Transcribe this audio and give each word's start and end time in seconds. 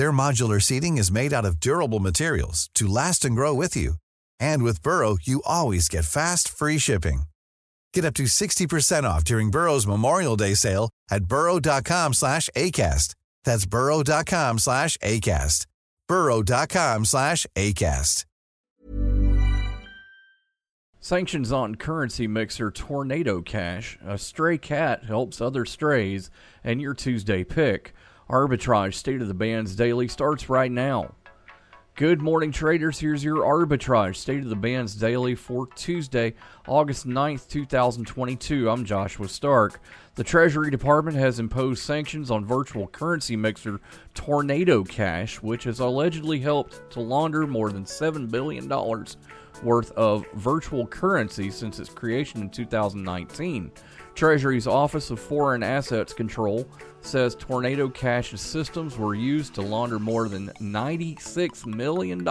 Their 0.00 0.12
modular 0.12 0.62
seating 0.62 0.96
is 0.96 1.12
made 1.12 1.30
out 1.30 1.44
of 1.44 1.60
durable 1.60 2.00
materials 2.00 2.70
to 2.72 2.88
last 2.88 3.26
and 3.26 3.36
grow 3.36 3.52
with 3.52 3.76
you. 3.76 3.96
And 4.38 4.62
with 4.62 4.82
Burrow, 4.82 5.18
you 5.20 5.42
always 5.44 5.90
get 5.90 6.06
fast, 6.06 6.48
free 6.48 6.78
shipping. 6.78 7.24
Get 7.92 8.06
up 8.06 8.14
to 8.14 8.22
60% 8.22 9.04
off 9.04 9.24
during 9.24 9.50
Burrow's 9.50 9.86
Memorial 9.86 10.36
Day 10.36 10.54
sale 10.54 10.88
at 11.10 11.26
burrow.com 11.26 12.14
slash 12.14 12.48
ACAST. 12.56 13.14
That's 13.44 13.66
burrow.com 13.66 14.58
slash 14.58 14.96
ACAST. 15.02 15.66
burrow.com 16.08 17.04
slash 17.04 17.46
ACAST. 17.54 18.24
Sanctions 20.98 21.52
on 21.52 21.74
currency 21.74 22.26
mixer 22.26 22.70
Tornado 22.70 23.42
Cash. 23.42 23.98
A 24.02 24.16
stray 24.16 24.56
cat 24.56 25.04
helps 25.04 25.42
other 25.42 25.66
strays, 25.66 26.30
and 26.64 26.80
your 26.80 26.94
Tuesday 26.94 27.44
pick. 27.44 27.92
Arbitrage 28.30 28.94
State 28.94 29.20
of 29.20 29.26
the 29.26 29.34
Bands 29.34 29.74
Daily 29.74 30.06
starts 30.06 30.48
right 30.48 30.70
now. 30.70 31.14
Good 31.96 32.22
morning, 32.22 32.52
traders. 32.52 33.00
Here's 33.00 33.24
your 33.24 33.38
Arbitrage 33.38 34.14
State 34.16 34.44
of 34.44 34.48
the 34.48 34.56
Bands 34.56 34.94
Daily 34.94 35.34
for 35.34 35.66
Tuesday, 35.74 36.34
August 36.68 37.08
9th, 37.08 37.48
2022. 37.48 38.70
I'm 38.70 38.84
Joshua 38.84 39.28
Stark. 39.28 39.80
The 40.16 40.24
Treasury 40.24 40.70
Department 40.70 41.16
has 41.16 41.38
imposed 41.38 41.82
sanctions 41.84 42.32
on 42.32 42.44
virtual 42.44 42.88
currency 42.88 43.36
mixer 43.36 43.80
Tornado 44.12 44.82
Cash, 44.82 45.40
which 45.40 45.64
has 45.64 45.78
allegedly 45.78 46.40
helped 46.40 46.90
to 46.90 47.00
launder 47.00 47.46
more 47.46 47.70
than 47.70 47.84
$7 47.84 48.28
billion 48.28 48.68
worth 49.62 49.92
of 49.92 50.26
virtual 50.34 50.86
currency 50.86 51.48
since 51.50 51.78
its 51.78 51.90
creation 51.90 52.42
in 52.42 52.50
2019. 52.50 53.70
Treasury's 54.16 54.66
Office 54.66 55.10
of 55.10 55.20
Foreign 55.20 55.62
Assets 55.62 56.12
Control 56.12 56.66
says 57.02 57.36
Tornado 57.36 57.88
Cash's 57.88 58.40
systems 58.40 58.98
were 58.98 59.14
used 59.14 59.54
to 59.54 59.62
launder 59.62 60.00
more 60.00 60.28
than 60.28 60.48
$96 60.60 61.66
million 61.66 62.26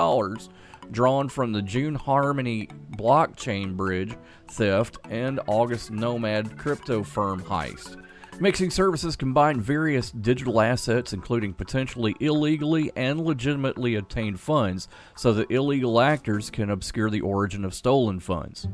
drawn 0.92 1.30
from 1.30 1.52
the 1.52 1.62
June 1.62 1.96
Harmony 1.96 2.68
blockchain 2.98 3.76
bridge 3.76 4.16
theft 4.50 4.98
and 5.10 5.40
August 5.48 5.92
Nomad 5.92 6.58
crypto 6.58 7.04
firm 7.04 7.42
heist. 7.44 7.96
Mixing 8.42 8.70
services 8.70 9.18
combine 9.18 9.60
various 9.60 10.12
digital 10.12 10.62
assets, 10.62 11.12
including 11.12 11.54
potentially 11.54 12.16
illegally 12.22 12.90
and 12.96 13.20
legitimately 13.20 13.96
obtained 13.96 14.40
funds, 14.40 14.88
so 15.18 15.34
that 15.34 15.52
illegal 15.52 16.00
actors 16.00 16.50
can 16.50 16.70
obscure 16.70 17.10
the 17.10 17.20
origin 17.20 17.66
of 17.66 17.74
stolen 17.74 18.20
funds. 18.22 18.66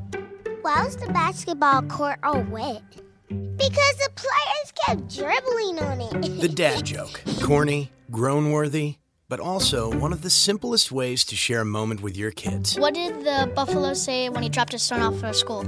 Why 0.62 0.84
was 0.84 0.96
the 0.96 1.12
basketball 1.12 1.82
court 1.82 2.20
all 2.22 2.42
wet? 2.44 2.82
Because 3.28 3.96
the 3.96 4.10
players 4.14 4.72
kept 4.84 5.12
dribbling 5.12 5.80
on 5.80 6.00
it. 6.00 6.40
The 6.40 6.48
dad 6.48 6.84
joke. 6.84 7.20
Corny, 7.42 7.90
groan 8.12 8.52
worthy, 8.52 8.98
but 9.28 9.40
also 9.40 9.90
one 9.98 10.12
of 10.12 10.22
the 10.22 10.30
simplest 10.30 10.92
ways 10.92 11.24
to 11.24 11.36
share 11.36 11.60
a 11.60 11.64
moment 11.64 12.02
with 12.02 12.16
your 12.16 12.30
kids. 12.30 12.78
What 12.78 12.94
did 12.94 13.24
the 13.24 13.50
buffalo 13.54 13.94
say 13.94 14.28
when 14.28 14.42
he 14.42 14.48
dropped 14.48 14.72
his 14.72 14.82
son 14.82 15.00
off 15.02 15.18
for 15.18 15.32
school? 15.32 15.64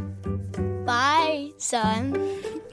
Bye, 0.85 1.51
son. 1.59 2.17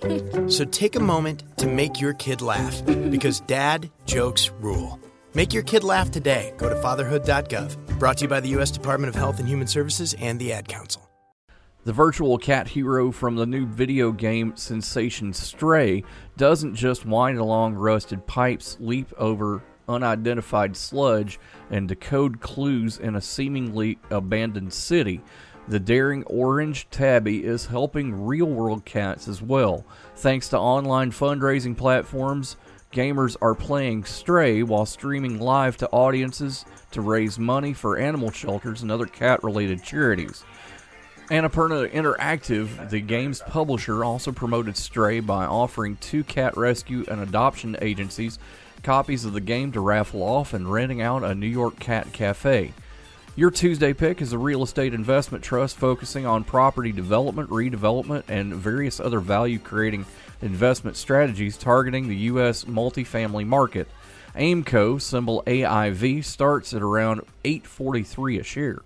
So 0.50 0.66
take 0.66 0.96
a 0.96 1.00
moment 1.00 1.44
to 1.58 1.66
make 1.66 2.00
your 2.00 2.14
kid 2.14 2.40
laugh 2.40 2.86
because 2.86 3.40
dad 3.40 3.90
jokes 4.06 4.52
rule. 4.60 5.00
Make 5.34 5.52
your 5.52 5.64
kid 5.64 5.84
laugh 5.84 6.12
today. 6.12 6.54
Go 6.58 6.70
to 6.70 6.76
fatherhood.gov. 6.76 7.98
Brought 7.98 8.18
to 8.18 8.26
you 8.26 8.28
by 8.28 8.40
the 8.40 8.50
U.S. 8.50 8.70
Department 8.70 9.10
of 9.10 9.16
Health 9.16 9.40
and 9.40 9.48
Human 9.48 9.66
Services 9.66 10.14
and 10.20 10.40
the 10.40 10.54
Ad 10.54 10.68
Council. 10.68 11.10
The 11.86 11.94
virtual 11.94 12.38
cat 12.38 12.68
hero 12.68 13.12
from 13.12 13.36
the 13.36 13.48
new 13.48 13.66
video 13.66 14.12
game 14.12 14.56
sensation 14.56 15.34
Stray 15.34 16.04
doesn't 16.38 16.76
just 16.76 17.06
wind 17.06 17.40
along 17.40 17.74
rusted 17.74 18.28
pipes, 18.28 18.78
leap 18.80 19.12
over 19.18 19.64
unidentified 19.88 20.76
sludge, 20.76 21.40
and 21.70 21.88
decode 21.88 22.40
clues 22.40 22.98
in 22.98 23.16
a 23.16 23.22
seemingly 23.22 23.98
abandoned 24.10 24.74
city. 24.74 25.22
The 25.68 25.80
daring 25.80 26.24
orange 26.26 26.88
tabby 26.92 27.44
is 27.44 27.66
helping 27.66 28.26
real 28.26 28.46
world 28.46 28.86
cats 28.86 29.28
as 29.28 29.42
well. 29.42 29.84
Thanks 30.16 30.50
to 30.50 30.60
online 30.60 31.12
fundraising 31.12 31.76
platforms, 31.76 32.56
gamers 32.94 33.36
are 33.42 33.56
playing 33.56 34.06
Stray 34.06 34.62
while 34.62 34.86
streaming 34.86 35.40
live 35.40 35.76
to 35.78 35.90
audiences 35.90 36.66
to 36.92 37.02
raise 37.02 37.40
money 37.40 37.74
for 37.74 37.98
animal 37.98 38.32
shelters 38.32 38.84
and 38.84 38.92
other 38.92 39.08
cat 39.08 39.44
related 39.44 39.84
charities. 39.84 40.44
Annapurna 41.30 41.92
Interactive, 41.92 42.92
the 42.92 43.00
game's 43.00 43.42
publisher, 43.42 44.04
also 44.04 44.32
promoted 44.32 44.78
Stray 44.78 45.20
by 45.20 45.46
offering 45.46 45.98
two 45.98 46.24
cat 46.24 46.56
rescue 46.56 47.04
and 47.08 47.20
adoption 47.20 47.76
agencies 47.82 48.38
copies 48.84 49.26
of 49.26 49.34
the 49.34 49.42
game 49.42 49.72
to 49.72 49.80
raffle 49.80 50.22
off 50.22 50.54
and 50.54 50.72
renting 50.72 51.02
out 51.02 51.24
a 51.24 51.34
New 51.34 51.48
York 51.48 51.80
cat 51.80 52.14
cafe. 52.14 52.74
Your 53.36 53.50
Tuesday 53.50 53.92
pick 53.92 54.22
is 54.22 54.34
a 54.34 54.38
real 54.38 54.62
estate 54.62 54.94
investment 54.94 55.44
trust 55.44 55.78
focusing 55.78 56.28
on 56.28 56.44
property 56.44 56.92
development, 56.92 57.50
redevelopment, 57.50 58.26
and 58.28 58.54
various 58.54 59.00
other 59.00 59.20
value 59.20 59.58
creating 59.58 60.06
investment 60.44 60.96
strategies 60.96 61.58
targeting 61.58 62.08
the 62.08 62.16
U.S. 62.16 62.66
multifamily 62.66 63.48
market. 63.48 63.88
Aimco, 64.36 65.02
symbol 65.02 65.42
AIV, 65.48 66.24
starts 66.24 66.72
at 66.76 66.84
around 66.84 67.22
843 67.44 68.38
a 68.38 68.44
share. 68.44 68.82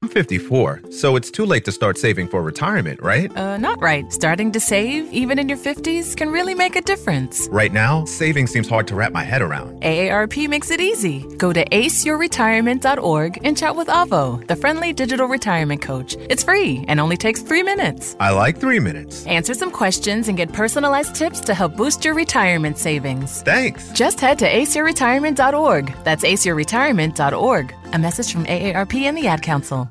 I'm 0.00 0.08
54, 0.08 0.82
so 0.92 1.16
it's 1.16 1.28
too 1.28 1.44
late 1.44 1.64
to 1.64 1.72
start 1.72 1.98
saving 1.98 2.28
for 2.28 2.40
retirement, 2.40 3.02
right? 3.02 3.36
Uh, 3.36 3.56
not 3.56 3.82
right. 3.82 4.12
Starting 4.12 4.52
to 4.52 4.60
save, 4.60 5.12
even 5.12 5.40
in 5.40 5.48
your 5.48 5.58
50s, 5.58 6.16
can 6.16 6.30
really 6.30 6.54
make 6.54 6.76
a 6.76 6.80
difference. 6.80 7.48
Right 7.50 7.72
now, 7.72 8.04
saving 8.04 8.46
seems 8.46 8.68
hard 8.68 8.86
to 8.88 8.94
wrap 8.94 9.10
my 9.10 9.24
head 9.24 9.42
around. 9.42 9.82
AARP 9.82 10.48
makes 10.48 10.70
it 10.70 10.80
easy. 10.80 11.26
Go 11.36 11.52
to 11.52 11.64
aceyourretirement.org 11.70 13.40
and 13.42 13.58
chat 13.58 13.74
with 13.74 13.88
Avo, 13.88 14.46
the 14.46 14.54
friendly 14.54 14.92
digital 14.92 15.26
retirement 15.26 15.82
coach. 15.82 16.14
It's 16.30 16.44
free 16.44 16.84
and 16.86 17.00
only 17.00 17.16
takes 17.16 17.42
three 17.42 17.64
minutes. 17.64 18.14
I 18.20 18.30
like 18.30 18.56
three 18.60 18.78
minutes. 18.78 19.26
Answer 19.26 19.52
some 19.54 19.72
questions 19.72 20.28
and 20.28 20.36
get 20.36 20.52
personalized 20.52 21.16
tips 21.16 21.40
to 21.40 21.54
help 21.54 21.76
boost 21.76 22.04
your 22.04 22.14
retirement 22.14 22.78
savings. 22.78 23.42
Thanks. 23.42 23.90
Just 23.90 24.20
head 24.20 24.38
to 24.38 24.48
aceyourretirement.org. 24.48 25.92
That's 26.04 26.22
aceyourretirement.org. 26.22 27.74
A 27.92 27.98
message 27.98 28.32
from 28.32 28.44
AARP 28.44 28.94
and 29.04 29.16
the 29.16 29.28
Ad 29.28 29.40
Council. 29.42 29.90